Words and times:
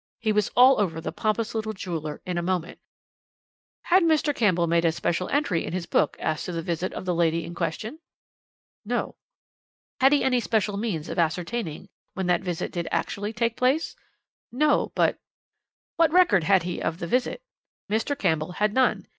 He 0.17 0.31
was 0.31 0.49
all 0.57 0.81
over 0.81 0.99
the 0.99 1.11
pompous 1.11 1.53
little 1.53 1.73
jeweller 1.73 2.23
in 2.25 2.39
a 2.39 2.41
moment. 2.41 2.79
"'Had 3.83 4.01
Mr. 4.01 4.33
Campbell 4.33 4.65
made 4.65 4.83
a 4.83 4.91
special 4.91 5.29
entry 5.29 5.63
in 5.63 5.73
his 5.73 5.85
book, 5.85 6.17
as 6.19 6.43
to 6.43 6.51
the 6.51 6.63
visit 6.63 6.91
of 6.93 7.05
the 7.05 7.13
lady 7.13 7.45
in 7.45 7.53
question?' 7.53 7.99
"'No.' 8.83 9.13
"'Had 9.99 10.11
he 10.13 10.23
any 10.23 10.39
special 10.39 10.75
means 10.75 11.07
of 11.07 11.19
ascertaining 11.19 11.87
when 12.15 12.25
that 12.25 12.41
visit 12.41 12.71
did 12.71 12.87
actually 12.91 13.31
take 13.31 13.55
place?' 13.55 13.95
"'No 14.51 14.91
but' 14.95 15.19
"'What 15.97 16.11
record 16.11 16.45
had 16.45 16.63
he 16.63 16.81
of 16.81 16.97
the 16.97 17.05
visit?' 17.05 17.43
"Mr. 17.87 18.17
Campbell 18.17 18.53
had 18.53 18.73
none. 18.73 19.05